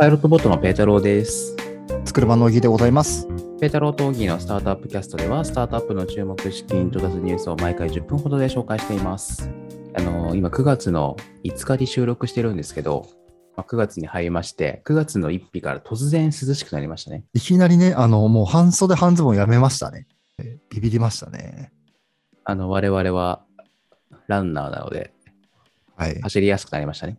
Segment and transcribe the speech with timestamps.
[0.00, 1.54] パイロットボットのペータローです。
[2.06, 3.28] 作る場の小木でございます。
[3.60, 9.50] ペータローとオギーのスタートアップキャストでは、スタートアップの注目資金調達ニュースを毎回10分ほどで紹介しています。
[9.94, 13.08] あの今9月の5日に収録してるんですけど、
[13.58, 17.24] まあ、9月に入りまして、9月の1日から突然涼しくなりましたね。
[17.34, 20.06] いきなりね、あの、もう半袖半ズボンやめましたね。
[20.38, 21.72] えービビりましたね。
[22.44, 23.44] あの我々は
[24.28, 25.12] ランナーなので、
[25.94, 26.12] はい。
[26.14, 27.18] い走りやすくなりましたね。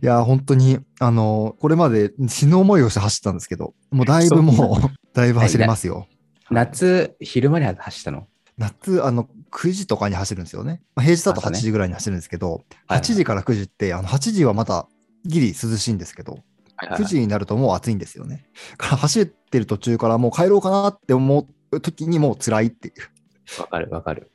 [0.00, 4.80] や、本当に、あの、これまで死ぬ思いをして走ったんですけど、もうだいぶもう、
[5.14, 6.06] だいぶ走れますよ。
[6.50, 8.26] 夏、昼間に走ったの？
[8.58, 10.82] 夏、あの、9時とかに走るんですよね。
[10.94, 14.86] まあ、平日だと8朝ね時ぐらいに走るんですけど、はい8時から9時って、あの、8時はまだ
[15.24, 16.38] ギリ涼しいんですけど、
[16.82, 18.46] 9時になるともう暑いんですよね。
[18.76, 23.60] から走ってる途中からもう帰ろうかなって思う時にもう辛いっていう。
[23.60, 24.30] わかるわかる。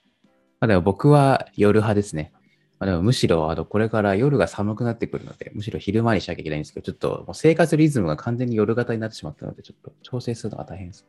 [0.59, 2.33] まあ、でも僕は夜派ですね。
[2.79, 11.05] まあ、でもむしろあのこれから夜が寒くなってくるので、むしろ昼間にしなきゃいけないんですけど、ちょっともう生活リズムが完全に夜型になってしまったので、ちょっと調整するのが大変です。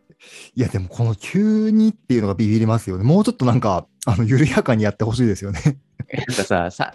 [0.56, 3.04] いや、でもこの急にっていうのがビビりますよね。
[3.04, 5.78] もうちょっとなんか、あの、緩やかにやってほしいですよね。
[6.12, 6.94] なんかささ、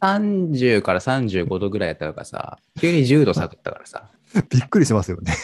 [0.00, 4.10] 30から35度ぐらいやったのがさ、急に10度下がったからさ、
[4.50, 5.34] びっくりしますよね。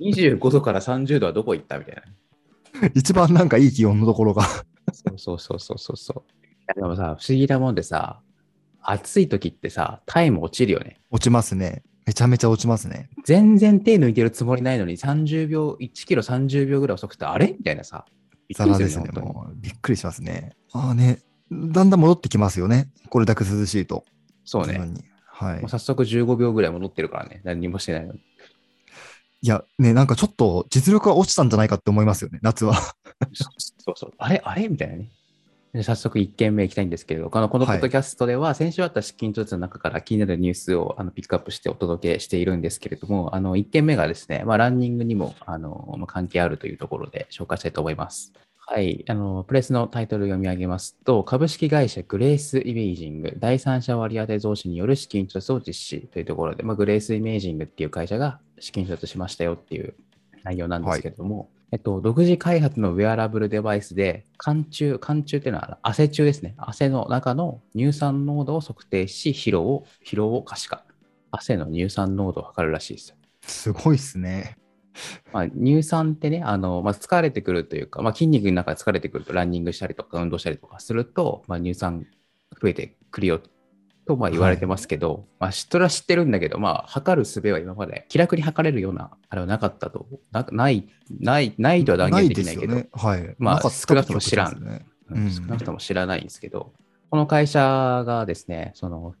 [0.00, 2.90] 25度から30度はどこ行ったみたいな。
[2.94, 4.44] 一番なんかいい気温のところが。
[4.92, 6.74] そうそうそうそうそうそう。
[6.74, 8.20] でもさ、不思議なもんでさ、
[8.82, 11.00] 暑い時ってさ、タイム落ちるよね。
[11.10, 11.82] 落ちますね。
[12.06, 13.08] めちゃめちゃ落ちますね。
[13.24, 17.54] 全然手抜いてるつもりないのに30秒、1キロ30秒ぐらい遅くて、あれ？
[17.56, 18.04] みたいなさ。
[18.48, 19.20] びっくりするザラですね。
[19.20, 20.56] もうびっくりしますね。
[20.72, 22.88] ああね、だんだん戻ってきますよね。
[23.10, 24.04] これだけ涼しいと。
[24.44, 24.80] そうね。
[25.26, 25.68] はいもう。
[25.68, 27.42] 早速15秒ぐらい戻ってるからね。
[27.44, 28.20] 何にもしてないのに。
[29.42, 32.74] いや、ね、なんかちょっと実力が落ちたんじゃないかって思いますよね、夏は。
[33.78, 34.12] そうそう。
[34.18, 34.42] あれ？
[34.44, 34.68] あれ？
[34.68, 35.10] みたいなね。
[35.72, 48.32] で早速1件目行きたいんですけれど、このこのポはいッドキャストでは、先週あった資金調達の中から気になるニュースをあのピックアップしてお届けしているんですけれども、あの1件目がですね、まあ、ランニングにもあの、まあ、関係あるというところで紹介したいと思います。
[48.72, 59.94] はい、あのプレスのタイトルを読み上げますと、株式会社グレースイメージング、第三者割当増資による資金調達を実施というところで、まあ、グレースイメージングっていう会社が資金調達しましたよっていう
[60.44, 66.54] 内容なんですけれども、えっと、独自開発のウェアラブルデバイスで、寒中、寒中っていうのは汗中ですね。
[66.56, 70.84] 汗の中の乳酸濃度を測定し、疲労を、疲労を可視化。
[71.30, 73.16] 汗の乳酸濃度を測るらしいですよ。
[73.42, 74.56] すごいっすね。
[75.32, 82.04] まあ、乳酸ってね、あのまあ、疲れてくるというか、まあ、筋肉の中で疲れてくると、ランニングしたりとか、運動したりとかすると、まあ、乳酸
[82.60, 83.40] 増えてくるよ
[84.06, 90.06] とまあ言われてますけど、まあ、知っとら知ってるんだけど、まあ、測る術は今まで気楽に測れるような、あれはなかったと。
[90.32, 90.88] なない、
[91.20, 92.88] ない、ないとは断言できないけど、ね。
[92.92, 93.34] はい。
[93.38, 96.72] まあ少なくとも知らんん少なくとも知らないんですけど、
[97.10, 99.14] この会社がですね、その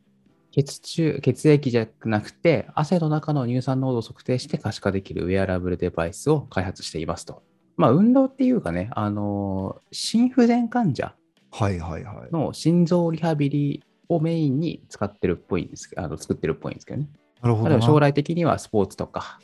[0.52, 7.42] 血中、血液じゃなくて、汗の中の乳酸濃度を測定して可視化できるウェアラブルデバイスを開発していますと。
[7.76, 11.14] まあ、運動っていうかね、あの心不全患者
[11.52, 12.32] はいはいはい。
[12.32, 17.08] の心臓リハビリをメインに使ってるっぽいんですけど、あの作ってるっぽいんですけどね。
[17.40, 19.38] なるほど将来的にはスポーツとか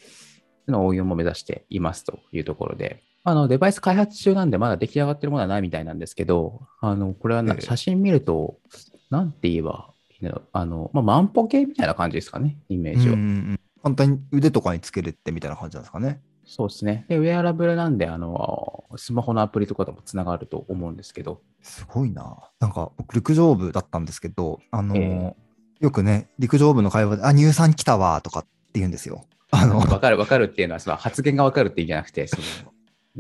[0.69, 8.59] の応用も目指していますというところで、あのデバイス開発中なんでまだ出来上がってるものはないみたいなんですけど、あのこれは写真見ると、
[9.11, 13.15] なんて言えばいいんだろう、あのまあ、万歩計みたいな感じですかね、イメージは。
[13.15, 16.21] うんうんうん簡単に腕とかにつけるってみたいな感じなんですかね。
[16.47, 17.05] そうですね。
[17.09, 22.51] で、ウェアラブルなんで、あのスマホのアプリとかともつながると思うんですけど、すごいな。
[22.61, 25.37] なんか僕陸上部だったんですけど、あのーえ
[25.81, 29.27] よくね、陸上部の会話で、あ、乳酸来たわとかって言うんですよ。
[29.51, 32.43] あの、 わかるわかるっていうのは、その発言がわかるっていうんじゃなくて、その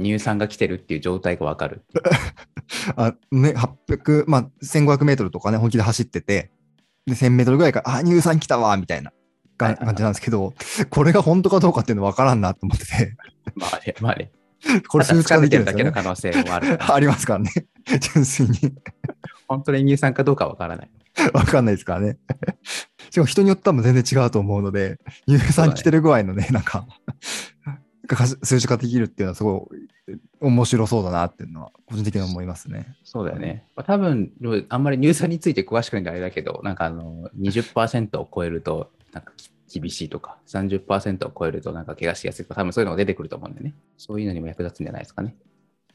[0.03, 1.83] 乳酸が来てるっていう状態がわかる。
[2.97, 3.55] あね、
[3.89, 6.51] 800、まあ、1500メートルとかね、本気で走ってて、
[7.07, 9.13] で、1000メートルぐらいから、あ、乳酸来たわみたいな
[9.57, 10.55] 感感じなんですけど、
[10.91, 13.17] これが本当かどうかっていうのわからんなと思ってて、
[13.55, 14.31] まあね、まあね。
[14.89, 15.75] これ数値化できるんだ。
[15.75, 16.79] けの可能性もある。
[16.93, 17.51] ありますからね。
[18.15, 18.75] 純粋に。
[19.49, 20.91] 本当に乳酸かどうかわからない。
[21.33, 22.19] わかんないですからね。
[23.11, 26.87] しかも人によってはもう全然違うと思うので、乳酸来てる具合のね、なんか、
[28.07, 29.69] か数値化できるっていうのはすご
[30.09, 32.97] い面白そうだなっていうのは個人的に思いますね。
[33.03, 33.65] そうだよね。
[33.77, 34.33] まあ、多分
[34.69, 43.75] あんまり乳酸について詳しくないんであれだけど、なんかあの20%を超えるとなんかき厳しいとか、30%を超えるとなんか怪我しやすいとか、多分そういうのが出てくると思うんでね。
[43.97, 45.37] そういうのにも役立つんじゃないですかね。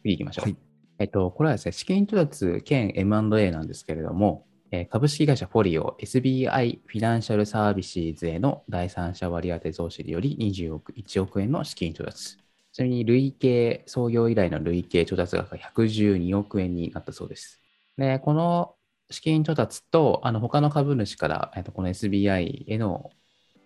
[0.01, 0.45] 次行きましょう。
[0.45, 0.57] はい
[0.99, 12.37] えっと、これはですね、資金調達兼 M&A なんですけれども、えー株式会社フォリオ SBI フィナンシャルサービスズへの第三者割当増資により20億、1億円の資金調達。
[12.71, 17.59] ちなみに累計、創業以来の累計調達額が112億円になったそうです。
[17.97, 18.75] で、この
[19.11, 23.11] 資金調達と、あの他の株主から、えっとこの SBI への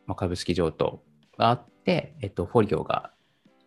[0.06, 1.04] まあ株式譲渡
[1.38, 3.12] があって、えっと、フォリオが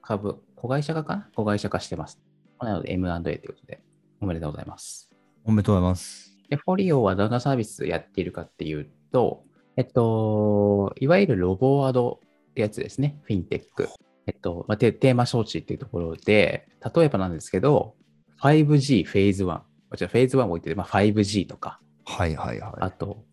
[0.03, 1.31] 株、子会社化かな？
[1.35, 2.21] 子会社化してます。
[2.61, 3.83] なので M&A ということで、
[4.21, 5.11] おめでとうございます。
[5.45, 6.37] おめでとうございます。
[6.49, 9.45] で、フォリオはどんなサービスやっているかっていうと、
[9.77, 12.21] えっと、いわゆるロボワード
[12.51, 13.89] ってやつですね、フィンテック。
[14.27, 17.95] えっと、まあ、テテーマ装置っていうところで、例えばなんですけど、
[18.43, 19.61] 5G フェーズ1。
[19.91, 23.25] こちらフェーズ1を置いてて、まあ、5G とか、はいはいはあと、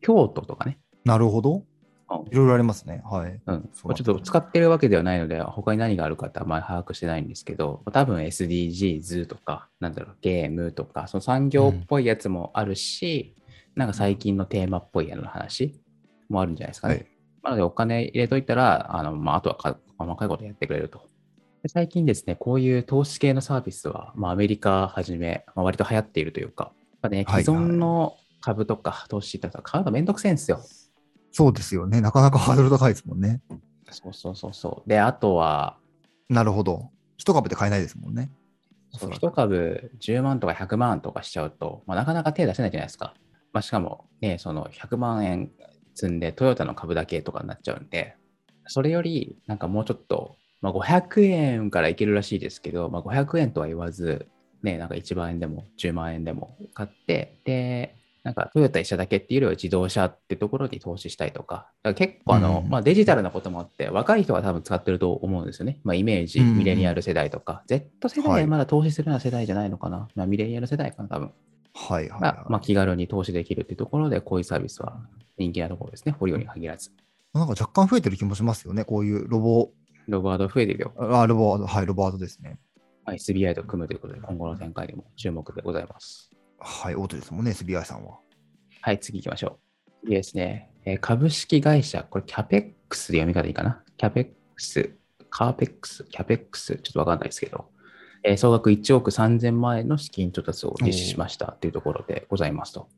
[0.00, 0.78] 京都とかね。
[1.04, 1.08] い。
[1.08, 1.56] なるほど。
[1.56, 1.64] うん
[2.30, 3.02] いろいろありますね。
[3.04, 3.40] はい。
[3.46, 13.34] うん、ちょっと使ってるわけではないので、他に何があるかってあんまり把握してないんですけど、多分 SDGs とか、なんだろう、ゲームとか、その産業っぽいやつもあるし、
[13.74, 15.80] なんか最近のテーマっぽいやの話
[16.28, 16.94] もあるんじゃないですかね。
[16.94, 17.06] はい
[17.44, 21.06] なので、お金入れといたら、あのまあ、あとはか細かいことやってくれると。
[21.64, 30.60] で最近ですね、こういう投資系のサービスは、まあ、アメリカはじめ、まあ、割と流行っているというか、やっぱね、はい既存の株とか投資とか買うのめんどくせえんですよ。
[31.32, 32.02] そうですよね。
[32.02, 33.40] なかなかハードル高いですもんね。
[33.90, 34.88] そうそうそうそう。
[34.88, 35.78] で、あとは、
[36.28, 36.90] なるほど。
[37.16, 38.30] 一株で買えないですもんね。
[38.92, 43.14] そうおそらく1株10万とか100万とかしちゃうと、まあ、なかなか手出せないじゃないですか。
[43.54, 45.50] まあ、しかも、ね、その100万円
[45.94, 48.16] 積んでトヨタの株だけとかになっちゃうんで、
[48.66, 54.26] それよりなんかもうちょっと、まあ、500円からいけるらしいですけど、まあ、500円とは言わず、
[54.62, 65.80] ね、なんか1万円でも10万円でも買って、で、なんかトヨタ一社だけっていうよりは自動車ってところに投資したいとか、だから結構あの、うんまあ、デジタルなこともあって、若い人は多分使ってると思うんですよね。
[65.84, 70.08] まあ、イメージ、うんミレニアル世代とか、Z 世代ははいまだ投資するような世代じゃないのかな。
[70.14, 71.32] まあ、ミレニアル世代かな、多分。
[71.74, 74.96] はいはい、が、はいまあ、気軽に投資できるっていうところで、こういうサービスは
[75.36, 76.14] 人気なところですね。
[76.18, 76.90] フォリオに限らず。
[77.34, 78.84] なんか若干増えてる気もしますよね。
[78.84, 79.70] こういうロボ、
[80.08, 80.92] ロバード増えてるよ。
[80.98, 82.58] あ、ロボワード、はい、ロボワードですね。
[83.04, 86.30] まあ SBI と組むということで、今後の展開にも注目でございます。
[86.58, 88.18] はい、大手ですもんね、SBI さんは。
[88.80, 89.90] はい、次行きましょう。
[90.06, 93.82] 次ですね、えー株式会社、これキャペックスで読み方いいかな？
[93.96, 94.24] キャペッ
[94.54, 94.94] クス、
[95.30, 97.66] カーペックス、キャペックス、ちょっとわかんないですけど、
[98.22, 102.88] えー総額1億3000万円の資金調達を実施しましたというところでございますと。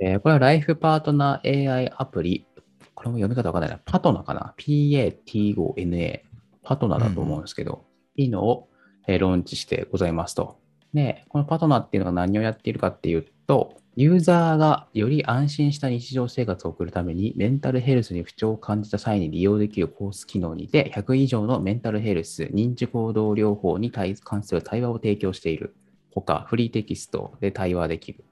[0.00, 2.46] えーこれはライフパートナー AI アプリ、
[2.94, 6.20] これも読み方わかんないな、パトナかな ?PATONA、
[6.64, 7.84] パートナーだと思うんですけど、
[8.16, 8.68] いいのを、
[9.06, 10.58] えーローンチしてございますと。
[10.94, 25.76] で、このパートナーっていうのが何をやっているかっていうと、ユーザーがより安心した日常生活を送るために、メンタルヘルスに不調を感じた際に利用できるコース機能にて、100以上のメンタルヘルス、認知行動療法に関する対話を提供している。
[26.12, 28.24] ほか、フリーテキストで対話できる。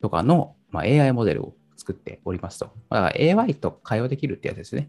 [0.00, 2.66] とかの、まあ、AI モデルを作っておりますと。
[2.90, 4.88] だから AI と会話できるってやつですね。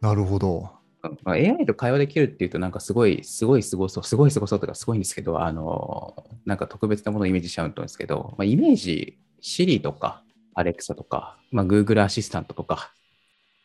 [0.00, 0.70] なるほど。
[1.04, 10.22] うんまあ AI と会話できるっていうと、なんかすごい、すごいすごそう、すごいすごそうとかすごいんですけど、あの、なんか特別なものをイメージしちゃうんですけど、まあ、イメージ、Siri とか、
[10.56, 12.92] Alexa とか、まあ、Google アシスタントとか、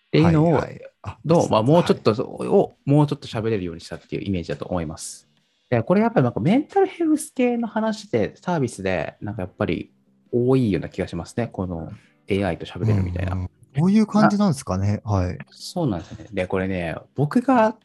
[0.07, 2.13] っていうのを、はいはいあどう、まあ、もうちょっと。
[2.13, 5.29] と、をもうちょっと喋れるようにしたっていうイメージだと思います。
[5.69, 9.93] でこれやっぱりなんかメンタルヘルス系の話で、サービスで、なんかやっぱり
[10.31, 11.47] 多いような気がしますね。
[11.47, 11.91] この
[12.29, 13.35] AI と喋れるみたいな。
[13.35, 15.01] うんこういう感じなんですかね。
[15.03, 15.37] はい。
[15.51, 16.29] そうなんですよね。
[16.33, 17.75] で、これね、僕が、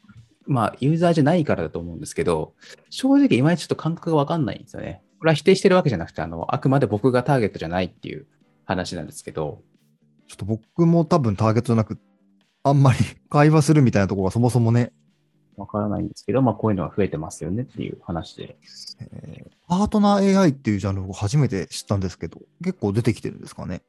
[0.46, 2.54] まあ、ユーザーじゃないからだと思うんですけど、
[2.90, 5.02] 正直、いまいちちょっと感覚がわかんないんですよね。
[5.18, 8.26] これは否定してるわけじゃなくて、あの、あくまで僕がターゲットじゃないっていう
[8.64, 9.62] 話なんですけど、
[10.28, 11.98] ちょっと僕も多分ターゲットなく、
[12.64, 12.98] あんまり
[13.30, 14.92] 会話するみたいなところがそもそもね、
[15.56, 18.56] わからないんですけど、まあ、こういうのが増えてますよねっていう話で。
[19.00, 23.80] えーパートナー AI っていうジャンルを初めて知ったんですけど、結構出てきてるんですかね。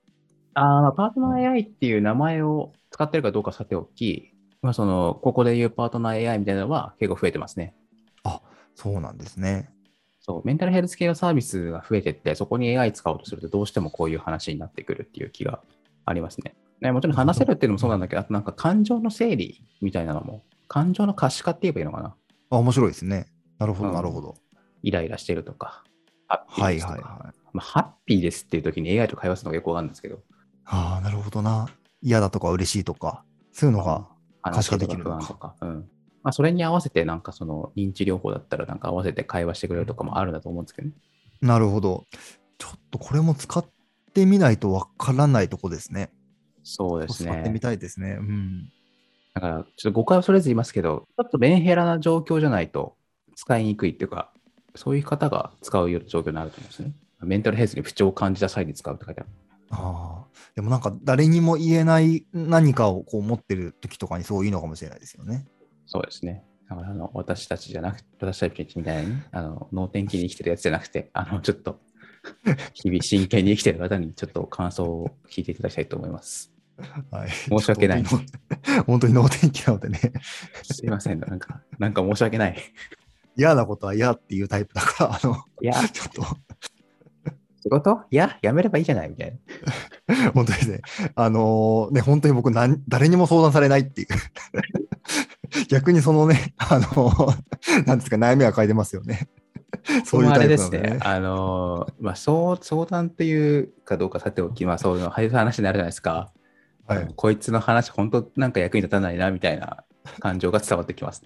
[0.56, 7.76] あパートナー AI っていう名前を使ってるかどうかさておき、まあ、その、ここで言うパートナー AI みたいなのは結構増えてますね。
[8.76, 9.70] そうなんですね。
[10.20, 15.62] そう、メンタルヘルス系のサービスが増えてって、そこに AI 使おうとすると、どうしてもこういう話になってくるっていう気が
[16.06, 16.56] ありますね。
[16.82, 22.16] ねもちろん話せるっていうのもそうなんだけど、あとなんか感情の整理みたいなのも、感情の可視化って言えばいいのかな。
[22.50, 23.28] あ、面白いですね。
[23.60, 24.36] なるほど、うんなるほど。
[24.82, 25.84] イライラしてるとか、
[26.28, 27.00] ハッピーはいですとか。
[27.00, 27.34] はいはい。
[27.54, 30.20] まあ、ハッピーですっていう時に AI と会話するのがよくわかるんですけど、
[30.66, 31.68] ああ、なるほどな。
[32.02, 34.08] 嫌だとか嬉しいとか、そういうのが、
[34.42, 35.56] 可視化できるのか話とか。
[35.62, 35.90] うん。
[36.24, 40.94] まあ、それに合わせて、なんかその認知療法だったら、なんか合わせて会話してくれるとかもあるんだと思うんですけどね。
[41.42, 42.06] なるほど。
[42.58, 43.66] ちょっとこれも使っ
[44.14, 46.12] てみないとわからないとこですね。
[46.64, 47.60] そうですね使ってみ。
[47.60, 48.18] たいですね。
[48.20, 48.70] うん。
[49.34, 52.96] だから、ちょっと誤解を恐れず言いますけど、ちょっとメンヘラな状況じゃないと
[53.36, 54.32] 使いにくいっていうか、
[54.76, 56.94] そういう方が使うような状況になると思うんですね。
[57.22, 59.30] メンタルヘルスに不調を感じた際に使うって書いてある。
[59.74, 60.28] ああ。
[60.56, 65.46] でもなんか誰にも言えない何かをこう持ってる時とかにそういいのかもしれないですよね。
[65.86, 66.44] そうですね。
[66.70, 71.80] だからあの私たちじゃなくて、私たちみたいに、あの脳天気に生きてるやつじゃなくて、あのちょっと
[72.74, 76.54] 日々真剣に生きてる方にちょっと感想を聞いていただきたいと思います。
[77.12, 78.04] はい、申し訳ない
[78.86, 80.00] 本当に能 天気なのでね、
[80.64, 81.20] すいません。
[81.20, 82.58] なんか、なんか申し訳ない。
[83.36, 86.24] 嫌なことは嫌っていうタイプだから、あの、いや、ちょっと、
[87.64, 88.02] 仕事？
[88.12, 89.40] いや、やめればいいじゃないみたい
[90.08, 90.32] な。
[90.36, 90.82] 本当ですね、
[91.16, 94.08] あのね、本当に僕なん、誰にも相談されないっていう。
[95.70, 97.34] 逆にそのね、あの
[97.88, 99.30] なんですか、悩みは変えてますよね。
[100.06, 101.00] そういうあタイプなれですね。
[101.02, 106.32] あのー、まあ、そう相談っていうかどうかさておき、まあ、そういう話になるじゃないですか。
[106.86, 109.86] はいこいつの話、本当なんか役に立たないな、みたいな
[110.20, 111.24] 感情が伝わってきます。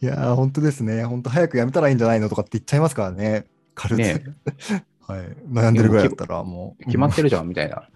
[0.00, 1.04] いやー、本当ですね。
[1.04, 3.46] 本当早くやめたらいいんじゃないのとかって言っちゃいますからね。
[3.74, 3.98] 軽く。
[4.02, 4.22] ね
[5.06, 5.20] はい。
[5.50, 6.84] 悩んでるぐらいだったらもう。
[6.84, 7.88] 決まってるじゃん、みたいな。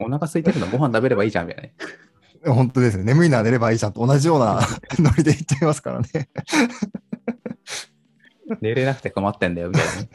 [0.00, 1.74] お腹空いてるのご飯食べればいいじゃん、みたいなね。
[2.44, 3.02] うん本当ですね。
[3.02, 4.60] 眠いなら寝ればいいじゃんと同じような
[5.00, 6.28] ノリで言っちゃいますからね。
[8.62, 10.08] 寝れなくて困ってんだよ、みたいなね。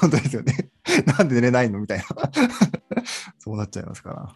[0.00, 0.70] 本当ですよね。
[1.18, 1.80] なんで寝れないの？
[1.80, 2.04] みたいな。
[3.38, 4.28] そうなっちゃいますから。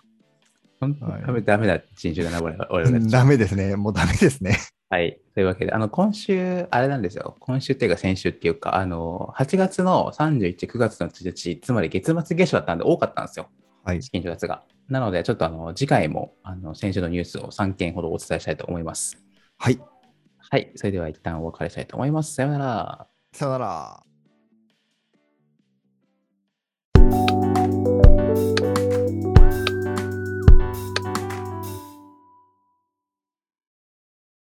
[0.80, 2.68] 本当はいダメだ人種だな、俺は。
[2.72, 3.76] 俺はダメですね。
[3.76, 4.56] もうダメですね。
[4.90, 5.20] はい。
[5.34, 7.36] というわけで、あの、今週、あれなんですよ。
[7.38, 13.48] 今週っていうか先週っていうか、あの、8月の31、9月の1日、つまり月末月初だったんで多かったんですよ。
[13.84, 14.02] はい。
[14.02, 14.64] 資金調達が。
[14.88, 19.16] なので、ちょっとあの、次回も、あの、先週のニュースを3件ほどお伝えしたいと思います。
[19.58, 19.80] はい。
[20.38, 20.72] はい。
[20.74, 22.34] それでは一旦お別れしたいと思います。
[22.34, 23.06] さようなら。
[23.32, 24.09] さよなら。